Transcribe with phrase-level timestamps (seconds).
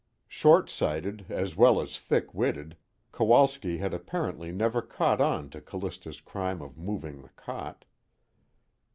[0.27, 2.75] Short sighted as well as thick witted,
[3.11, 7.85] Kowalski had apparently never caught on to Callista's crime of moving the cot.